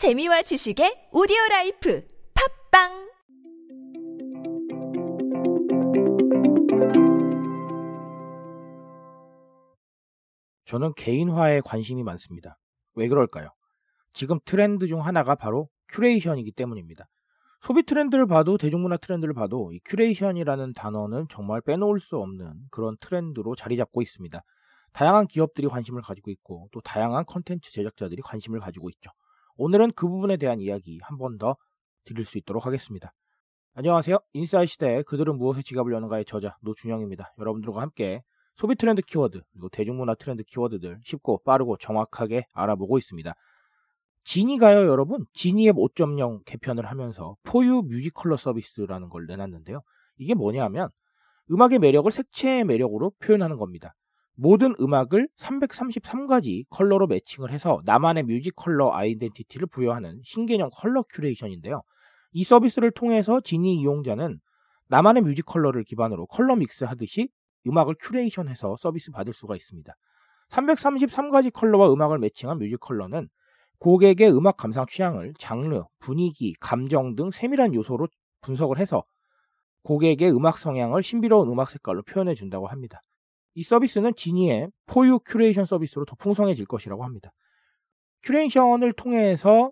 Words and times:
재미와 0.00 0.40
지식의 0.40 1.10
오디오 1.12 1.36
life 1.50 2.02
팟빵 2.72 2.88
저는 10.64 10.94
개인화에 10.96 11.60
관심이 11.60 12.02
많습니다. 12.02 12.56
왜 12.94 13.08
그럴까요? 13.08 13.50
지금 14.14 14.38
트렌드 14.46 14.86
중 14.86 15.04
하나가 15.04 15.34
바로 15.34 15.68
curation이기 15.90 16.52
때문입니다. 16.52 17.06
소비 17.60 17.82
트렌드를 17.82 18.26
봐도 18.26 18.56
대중문화 18.56 18.96
트렌드를 18.96 19.34
봐도 19.34 19.70
이 19.74 19.80
curation이라는 19.84 20.72
단어는 20.72 21.26
정말 21.28 21.60
빼놓을 21.60 22.00
수 22.00 22.16
없는 22.16 22.54
그런 22.70 22.96
트렌드로 23.00 23.54
자리 23.54 23.76
잡고 23.76 24.00
있습니다. 24.00 24.42
다양한 24.94 25.26
기업들이 25.26 25.68
관심을 25.68 26.00
가지고 26.00 26.30
있고 26.30 26.70
또 26.72 26.80
다양한 26.80 27.26
컨텐츠 27.26 27.70
제작자들이 27.70 28.22
관심을 28.22 28.60
가지고 28.60 28.88
있죠. 28.88 29.10
오늘은 29.60 29.92
그 29.92 30.08
부분에 30.08 30.38
대한 30.38 30.58
이야기 30.62 30.98
한 31.02 31.18
번 31.18 31.36
더 31.36 31.54
드릴 32.06 32.24
수 32.24 32.38
있도록 32.38 32.64
하겠습니다. 32.64 33.12
안녕하세요. 33.74 34.18
인싸의 34.32 34.66
시대 34.66 35.02
그들은 35.02 35.36
무엇에 35.36 35.60
지갑을 35.60 35.92
여는가의 35.92 36.24
저자 36.24 36.56
노준영입니다. 36.62 37.34
여러분들과 37.38 37.82
함께 37.82 38.22
소비 38.56 38.74
트렌드 38.74 39.02
키워드 39.02 39.38
그리고 39.52 39.68
대중문화 39.68 40.14
트렌드 40.14 40.44
키워드들 40.44 41.00
쉽고 41.04 41.42
빠르고 41.44 41.76
정확하게 41.76 42.46
알아보고 42.54 42.96
있습니다. 42.96 43.34
지니가요 44.24 44.88
여러분 44.88 45.26
지니 45.34 45.68
앱 45.68 45.76
5.0 45.76 46.42
개편을 46.46 46.86
하면서 46.86 47.36
For 47.42 47.82
You 47.82 47.95
Music 47.95 48.16
Color 48.16 48.38
서비스라는 48.38 49.10
걸 49.10 49.26
내놨는데요. 49.26 49.82
이게 50.16 50.32
뭐냐면 50.32 50.88
음악의 51.50 51.80
매력을 51.80 52.10
색채의 52.10 52.64
매력으로 52.64 53.12
표현하는 53.20 53.58
겁니다. 53.58 53.94
모든 54.42 54.74
음악을 54.80 55.28
333가지 55.38 56.64
컬러로 56.70 57.06
matching을 57.06 57.52
해서 57.52 57.82
나만의 57.84 58.22
music 58.22 58.56
color 58.56 58.90
identity를 58.90 59.66
부여하는 59.66 60.22
신개념 60.24 60.70
color 60.72 61.02
curation인데요. 61.10 61.82
이 62.32 62.44
서비스를 62.44 62.90
통해서 62.90 63.42
지니 63.42 63.76
이용자는 63.76 64.40
나만의 64.88 65.24
music 65.24 65.44
color를 65.44 65.84
기반으로 65.84 66.24
color 66.24 66.56
mix 66.56 66.84
하듯이 66.84 67.28
음악을 67.66 67.96
curation해서 68.00 68.76
서비스 68.80 69.10
받을 69.10 69.34
수가 69.34 69.56
있습니다. 69.56 69.92
333가지 70.48 71.52
컬러와 71.52 71.92
음악을 71.92 72.18
matching한 72.18 72.58
music 72.58 72.80
color는 72.80 73.28
고객의 73.78 74.32
음악 74.32 74.56
감상 74.56 74.86
취향을 74.86 75.34
장르, 75.38 75.82
분위기, 75.98 76.54
감정 76.60 77.14
등 77.14 77.30
세밀한 77.30 77.74
요소로 77.74 78.08
분석을 78.40 78.78
해서 78.78 79.04
고객의 79.82 80.34
음악 80.34 80.56
성향을 80.56 81.02
신비로운 81.02 81.50
음악 81.50 81.70
색깔로 81.70 82.02
표현해 82.04 82.34
준다고 82.34 82.68
합니다. 82.68 83.02
이 83.54 83.62
서비스는 83.62 84.14
지니의 84.16 84.68
For 84.86 85.18
You 85.20 85.32
curation 85.32 85.64
서비스로 85.64 86.04
더 86.04 86.14
풍성해질 86.16 86.66
것이라고 86.66 87.04
합니다. 87.04 87.30
curation을 88.22 88.92
통해서 88.94 89.70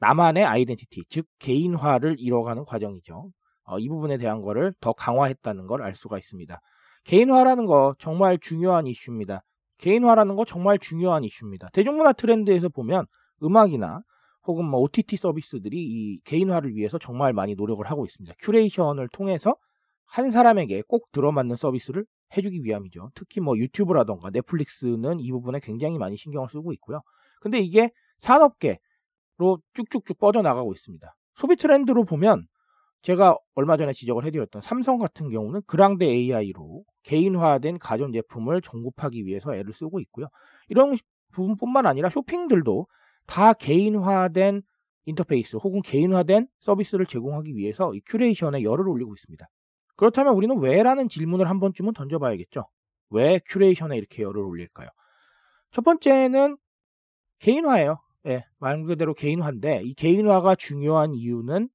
나만의 0.00 0.44
identity, 0.44 1.04
즉 1.08 1.26
개인화를 1.38 2.16
이뤄가는 2.18 2.64
과정이죠. 2.64 3.30
어, 3.64 3.78
이 3.78 3.88
부분에 3.88 4.18
대한 4.18 4.42
거를 4.42 4.74
더 4.80 4.92
강화했다는 4.92 5.66
걸 5.66 5.82
알 5.82 5.94
수가 5.94 6.18
있습니다. 6.18 6.58
개인화라는 7.04 7.66
거 7.66 7.94
정말 7.98 8.38
중요한 8.38 8.86
이슈입니다. 8.86 9.42
개인화라는 9.78 10.36
거 10.36 10.44
정말 10.44 10.78
중요한 10.78 11.24
이슈입니다. 11.24 11.70
대중문화 11.72 12.12
트렌드에서 12.12 12.68
보면 12.68 13.06
음악이나 13.42 14.00
혹은 14.46 14.64
뭐 14.64 14.80
OTT 14.80 15.16
서비스들이 15.16 15.76
이 15.78 16.20
개인화를 16.24 16.74
위해서 16.74 16.98
정말 16.98 17.32
많이 17.32 17.54
노력을 17.54 17.84
하고 17.88 18.04
있습니다. 18.06 18.34
curation을 18.40 19.08
통해서 19.12 19.54
한 20.06 20.30
사람에게 20.30 20.82
꼭 20.88 21.10
들어맞는 21.12 21.56
서비스를 21.56 22.04
해주기 22.36 22.64
위함이죠. 22.64 23.10
특히 23.14 23.40
뭐 23.40 23.56
유튜브라던가 23.56 24.30
넷플릭스는 24.30 25.20
이 25.20 25.30
부분에 25.30 25.60
굉장히 25.62 25.98
많이 25.98 26.16
신경을 26.16 26.48
쓰고 26.50 26.72
있고요. 26.74 27.02
근데 27.40 27.58
이게 27.58 27.90
산업계로 28.20 28.78
쭉쭉쭉 29.74 30.18
뻗어나가고 30.18 30.72
있습니다. 30.72 31.14
소비 31.34 31.56
트렌드로 31.56 32.04
보면 32.04 32.46
제가 33.02 33.36
얼마 33.54 33.76
전에 33.76 33.92
지적을 33.92 34.24
해드렸던 34.26 34.62
삼성 34.62 34.98
같은 34.98 35.28
경우는 35.28 35.62
그랑데 35.66 36.06
AI로 36.06 36.84
개인화된 37.02 37.78
가전제품을 37.78 38.60
공급하기 38.60 39.26
위해서 39.26 39.54
애를 39.54 39.72
쓰고 39.72 39.98
있고요. 40.00 40.28
이런 40.68 40.96
부분뿐만 41.32 41.86
아니라 41.86 42.10
쇼핑들도 42.10 42.86
다 43.26 43.52
개인화된 43.54 44.62
인터페이스 45.06 45.56
혹은 45.56 45.82
개인화된 45.82 46.46
서비스를 46.60 47.06
제공하기 47.06 47.56
위해서 47.56 47.92
이 47.94 48.00
curation에 48.06 48.62
열을 48.62 48.88
올리고 48.88 49.14
있습니다. 49.14 49.48
그렇다면 49.96 50.34
우리는 50.34 50.58
왜라는 50.58 51.08
질문을 51.08 51.48
한 51.48 51.60
번쯤은 51.60 51.92
던져봐야겠죠. 51.92 52.66
왜 53.10 53.40
curation에 53.46 53.96
이렇게 53.96 54.22
열을 54.22 54.42
올릴까요? 54.42 54.88
첫 55.70 55.82
번째는 55.82 56.56
개인화예요. 57.38 57.98
예, 58.26 58.44
말 58.58 58.84
그대로 58.84 59.14
개인화인데 59.14 59.82
이 59.84 59.94
개인화가 59.94 60.54
중요한 60.54 61.12
이유는 61.14 61.68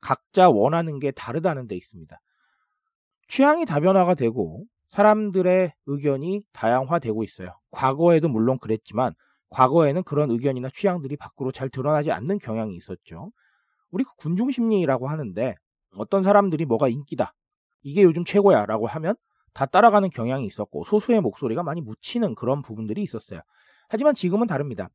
각자 0.00 0.48
원하는 0.48 0.98
게 0.98 1.10
다르다는 1.10 1.66
데 1.66 1.76
있습니다. 1.76 2.18
취향이 3.28 3.66
다변화가 3.66 4.14
되고 4.14 4.64
사람들의 4.90 5.74
의견이 5.86 6.42
다양화되고 6.52 7.24
있어요. 7.24 7.58
과거에도 7.70 8.28
물론 8.28 8.58
그랬지만 8.58 9.12
과거에는 9.50 10.02
그런 10.04 10.30
의견이나 10.30 10.70
취향들이 10.74 11.16
밖으로 11.16 11.52
잘 11.52 11.68
드러나지 11.68 12.10
않는 12.12 12.38
경향이 12.38 12.74
있었죠. 12.76 13.32
우리 13.90 14.04
군중 14.18 14.50
심리라고 14.50 15.08
하는데 15.08 15.54
어떤 15.94 16.22
사람들이 16.22 16.64
뭐가 16.64 16.88
인기다. 16.88 17.34
이게 17.82 18.02
요즘 18.02 18.24
최고야 18.24 18.66
라고 18.66 18.86
하면 18.86 19.14
다 19.54 19.66
따라가는 19.66 20.10
경향이 20.10 20.46
있었고 20.46 20.84
소수의 20.84 21.20
목소리가 21.20 21.62
많이 21.62 21.80
묻히는 21.80 22.34
그런 22.34 22.62
부분들이 22.62 23.02
있었어요. 23.02 23.40
하지만 23.88 24.14
지금은 24.14 24.46
다릅니다. 24.46 24.88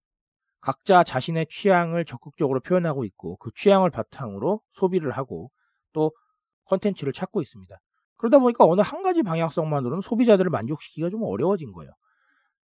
각자 0.61 1.03
자신의 1.03 1.47
취향을 1.49 2.05
적극적으로 2.05 2.61
표현하고 2.61 3.03
있고 3.05 3.38
그 3.38 3.51
취향을 3.55 3.89
바탕으로 3.89 4.61
소비를 4.73 5.11
하고 5.11 5.51
또 5.91 6.11
컨텐츠를 6.66 7.11
찾고 7.11 7.41
있습니다. 7.41 7.75
그러다 8.17 8.39
보니까 8.39 8.66
어느 8.66 8.79
한 8.79 9.03
가지 9.03 9.21
방향성만으로는 9.23 10.01
소비자들을 10.01 10.50
만족시키기가 10.50 11.09
좀 11.09 11.23
어려워진 11.23 11.73
거예요. 11.73 11.91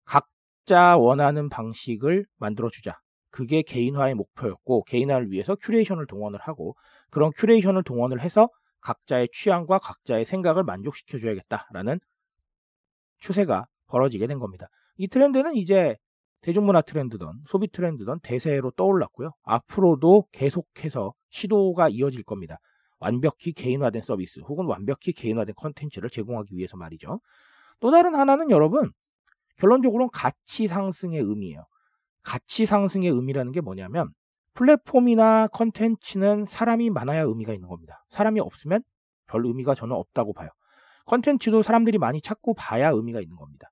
각자 0.06 0.98
원하는 0.98 1.50
방식을 1.50 2.26
만들어주자. 2.38 3.00
그게 3.32 3.64
개인화의 3.64 4.14
목표였고 4.14 4.84
개인화를 4.84 5.32
위해서 5.32 5.56
curation을 5.56 6.06
동원을 6.06 6.40
하고 6.40 6.76
그런 7.10 7.32
curation을 7.36 7.84
동원을 7.84 8.22
해서 8.22 8.50
각자의 8.82 9.30
취향과 9.34 9.80
각자의 9.80 10.26
생각을 10.26 10.64
만족시켜줘야겠다라는 10.64 12.00
추세가 13.20 13.66
벌어지게 13.88 14.28
된 14.28 14.40
겁니다. 14.40 14.68
이 14.98 15.08
트렌드는 15.08 15.56
이제 15.56 15.96
대중문화 16.42 16.82
트렌드든 16.82 17.28
소비 17.48 17.68
트렌드든 17.68 18.20
대세로 18.22 18.72
떠올랐고요. 18.72 19.32
앞으로도 19.44 20.28
계속해서 20.32 21.14
시도가 21.30 21.90
이어질 21.90 22.24
겁니다. 22.24 22.60
완벽히 23.00 23.54
개인화된 23.54 24.02
서비스 24.02 24.40
혹은 24.42 24.66
완벽히 24.66 25.14
개인화된 25.14 25.56
컨텐츠를 25.56 26.10
제공하기 26.10 26.56
위해서 26.56 26.78
말이죠. 26.78 27.20
또 27.80 27.92
다른 27.92 28.16
하나는 28.16 28.50
여러분 28.50 28.92
결론적으로는 29.58 30.10
가치 30.12 30.68
상승의 30.68 31.20
의미예요. 31.20 31.66
가치 32.24 32.66
상승의 32.66 33.10
의미라는 33.10 33.52
게 33.52 33.62
뭐냐면 33.62 34.10
플랫폼이나 34.58 35.48
컨텐츠는 35.50 36.48
사람이 36.48 36.90
많아야 36.90 37.22
의미가 37.22 37.54
있는 37.54 37.70
겁니다. 37.70 38.04
사람이 38.10 38.40
없으면 38.40 38.82
별 39.28 39.46
의미가 39.46 39.76
저는 39.76 39.96
없다고 39.96 40.34
봐요. 40.34 40.50
컨텐츠도 41.06 41.62
사람들이 41.62 42.00
많이 42.00 42.22
찾고 42.22 42.56
봐야 42.56 42.90
의미가 42.90 43.22
있는 43.22 43.36
겁니다. 43.38 43.70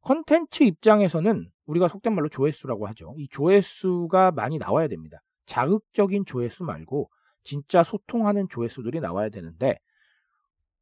컨텐츠 0.00 0.62
입장에서는 0.62 1.50
우리가 1.66 1.88
속된 1.88 2.14
말로 2.14 2.30
조회수라고 2.30 2.86
하죠. 2.88 3.14
이 3.18 3.28
조회수가 3.28 4.30
많이 4.30 4.56
나와야 4.56 4.88
됩니다. 4.88 5.18
자극적인 5.44 6.24
조회수 6.24 6.64
말고 6.64 7.10
진짜 7.44 7.82
소통하는 7.82 8.48
조회수들이 8.48 9.00
나와야 9.00 9.28
되는데 9.28 9.78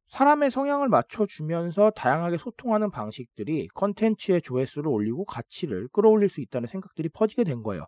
사람의 0.07 0.51
성향을 0.51 0.87
맞춰주면서 0.87 1.91
다양하게 1.91 2.37
소통하는 2.37 2.91
방식들이 2.91 3.67
컨텐츠의 3.73 4.41
조회수를 4.41 4.87
올리고 4.87 5.25
가치를 5.25 5.89
끌어올릴 5.89 6.29
수 6.29 6.39
있다는 6.39 6.69
생각들이 6.69 7.09
퍼지게 7.09 7.43
된 7.43 7.61
거예요. 7.61 7.87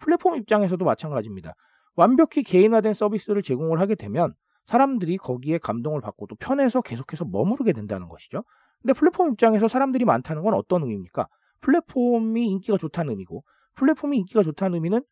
플랫폼 0.00 0.36
입장에서도 0.36 0.84
마찬가지입니다. 0.84 1.54
완벽히 1.94 2.42
개인화된 2.42 2.94
서비스를 2.94 3.42
제공을 3.42 3.80
하게 3.80 3.94
되면 3.94 4.34
사람들이 4.66 5.16
거기에 5.16 5.58
감동을 5.58 6.00
받고 6.00 6.26
또 6.26 6.36
편해서 6.36 6.80
계속해서 6.80 7.24
머무르게 7.24 7.72
된다는 7.72 8.08
것이죠. 8.08 8.44
근데 8.80 8.92
플랫폼 8.94 9.32
입장에서 9.32 9.68
사람들이 9.68 10.04
많다는 10.04 10.42
건 10.42 10.54
어떤 10.54 10.82
의미입니까? 10.82 11.28
플랫폼이 11.60 12.46
인기가 12.46 12.78
좋다는 12.78 13.10
의미고 13.10 13.44
플랫폼이 13.74 14.16
인기가 14.18 14.42
좋다는 14.42 14.74
의미는 14.74 15.02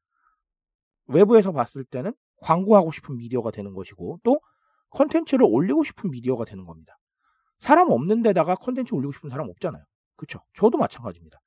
외부에서 1.07 1.53
봤을 1.53 1.85
때는 1.85 2.13
광고하고 2.43 2.93
싶은 2.93 3.17
미디어가 3.17 3.51
되는 3.51 3.75
것이고 3.75 4.21
또 4.23 4.41
컨텐츠를 4.91 5.45
올리고 5.45 5.85
싶은 5.85 6.11
미디어가 6.11 6.45
되는 6.45 6.65
겁니다. 6.65 6.99
사람 7.61 7.91
없는 7.91 8.23
데다가 8.23 8.55
컨텐츠 8.55 8.95
올리고 8.95 9.13
싶은 9.13 9.31
사람 9.31 9.49
없잖아요. 9.51 9.83
그렇죠? 10.17 10.41
저도 10.57 10.79
마찬가지입니다. 10.79 11.39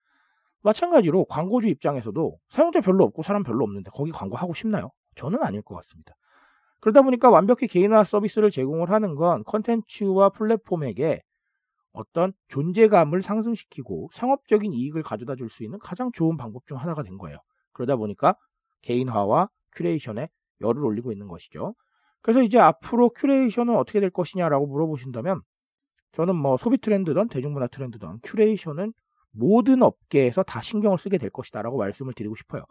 마찬가지로 0.64 1.26
광고주 1.26 1.68
입장에서도 1.70 2.38
사용자 2.50 2.82
별로 2.82 3.04
없고 3.06 3.24
사람 3.24 3.44
별로 3.44 3.64
없는데 3.64 3.92
거기 3.94 4.12
광고하고 4.12 4.54
싶나요? 4.54 4.92
저는 5.16 5.42
아닐 5.44 5.62
것 5.62 5.76
같습니다. 5.76 6.14
그러다 6.80 7.02
보니까 7.04 7.30
완벽히 7.30 7.68
개인화 7.68 8.04
서비스를 8.04 8.50
제공을 8.52 8.90
하는 8.92 9.16
건 9.16 9.44
컨텐츠와 9.46 10.30
플랫폼에게 10.30 11.22
어떤 11.94 12.34
존재감을 12.48 13.22
상승시키고 13.22 14.10
상업적인 14.14 14.74
이익을 14.74 15.04
가져다 15.04 15.36
줄 15.36 15.50
수 15.50 15.64
있는 15.64 15.78
가장 15.80 16.12
좋은 16.14 16.38
방법 16.38 16.66
중 16.66 16.78
하나가 16.78 17.04
된 17.04 17.18
거예요. 17.18 17.38
그러다 17.74 17.98
보니까 17.98 18.36
개인화와 18.84 19.50
큐레이션에 19.74 20.30
열을 20.62 20.84
올리고 20.84 21.12
있는 21.12 21.28
것이죠. 21.28 21.76
그래서 22.22 22.42
이제 22.44 22.60
앞으로 22.60 23.10
큐레이션은 23.10 23.76
어떻게 23.76 24.00
될 24.00 24.10
것이냐라고 24.10 24.68
물어보신다면 24.68 25.42
저는 26.14 26.36
뭐 26.36 26.58
소비 26.58 26.78
트렌드든 26.78 27.30
대중문화 27.30 27.68
트렌드든 27.68 28.20
큐레이션은 28.24 28.94
모든 29.32 29.82
업계에서 29.82 30.44
다 30.44 30.62
신경을 30.62 30.98
쓰게 30.98 31.18
될 31.18 31.30
것이다라고 31.30 31.78
말씀을 31.78 32.14
드리고 32.14 32.36
싶어요. 32.36 32.64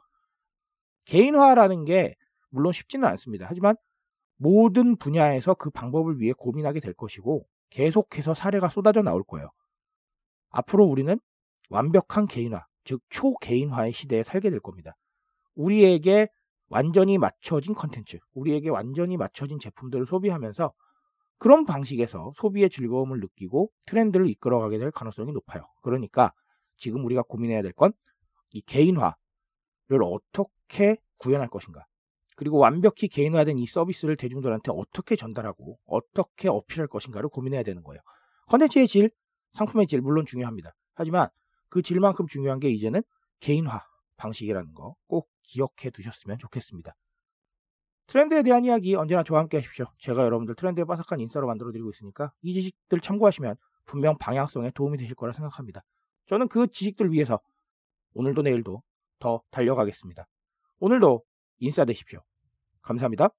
개인화라는 1.07 1.85
게 1.85 2.15
물론 2.51 2.73
쉽지는 2.73 3.09
않습니다. 3.09 3.47
하지만 3.49 3.77
모든 4.37 4.97
분야에서 4.97 5.55
그 5.55 5.71
방법을 5.71 6.21
위해 6.21 6.33
고민하게 6.37 6.81
될 6.81 6.95
것이고 6.95 7.47
계속해서 7.71 8.35
사례가 8.35 8.69
쏟아져 8.69 9.03
나올 9.03 9.23
거예요. 9.25 9.51
앞으로 10.51 10.85
우리는 10.85 11.19
완벽한 11.69 12.27
개인화, 12.27 12.65
즉 12.85 13.01
초개인화의 13.11 13.93
시대에 13.93 14.25
살게 14.25 14.51
될 14.51 14.61
겁니다. 14.61 14.97
우리에게 15.55 16.29
완전히 16.69 17.19
맞춰진 17.19 17.75
컨텐츠, 17.75 18.19
우리에게 18.35 18.71
완전히 18.71 19.17
맞춰진 19.17 19.59
제품들을 19.59 20.07
소비하면서 20.07 20.73
그런 21.39 21.65
방식에서 21.65 22.33
소비의 22.37 22.71
즐거움을 22.71 23.21
느끼고 23.21 23.71
트렌드를 23.87 24.29
이끌어가게 24.29 24.79
될 24.79 24.91
가능성이 24.91 25.33
높아요. 25.33 25.63
그러니까 25.83 26.33
지금 26.81 27.05
우리가 27.05 27.23
고민해야 27.23 27.63
될 27.63 27.73
건 27.73 27.93
이 28.53 28.61
개인화를 28.63 29.15
어떻게 30.03 30.97
구현할 31.19 31.49
것인가. 31.49 31.85
그리고 32.37 32.59
완벽히 32.59 33.07
개인화된 33.07 33.59
이 33.59 33.67
서비스를 33.67 34.17
대중들한테 34.17 34.73
어떻게 34.75 35.15
전달하고 35.15 35.79
어떻게 35.87 36.49
어필할 36.49 36.89
것인가를 36.89 37.29
고민해야 37.29 37.63
되는 37.63 37.83
거예요. 37.85 38.01
컨텐츠의 38.49 38.89
질, 38.89 39.11
상품의 39.53 39.87
질 39.87 40.01
물론 40.01 40.27
중요합니다. 40.27 40.73
하지만 40.95 41.29
그 41.69 41.83
질만큼 41.83 42.27
중요한 42.27 42.59
게 42.59 42.71
이제는 42.71 43.03
개인화 43.41 43.85
방식이라는 44.17 44.73
거 44.75 44.95
꼭 45.07 45.29
기억해 45.45 45.91
두셨으면 45.93 46.39
좋겠습니다. 46.39 46.93
트렌드에 48.09 48.43
대한 48.43 48.65
이야기 48.65 48.97
언제나 48.97 49.23
저와 49.23 49.41
함께 49.41 49.59
하십시오. 49.59 49.87
제가 49.99 50.25
여러분들 50.25 50.57
트렌드에 50.57 50.85
빠삭한 50.85 51.21
인싸로 51.21 51.47
만들어 51.47 51.71
드리고 51.71 51.91
있으니까 51.91 52.33
이 52.43 52.55
지식들 52.55 53.01
참고하시면 53.01 53.55
분명 53.87 54.17
방향성에 54.19 54.73
도움이 54.75 54.99
되실 54.99 55.15
거라 55.15 55.33
생각합니다. 55.33 55.83
저는 56.31 56.47
그 56.47 56.69
지식들 56.69 57.11
위해서 57.11 57.41
오늘도 58.15 58.43
내일도 58.43 58.85
더 59.19 59.43
달려가겠습니다. 59.51 60.29
오늘도 60.79 61.25
인싸 61.59 61.85
되십시오. 61.85 62.21
감사합니다. 62.83 63.31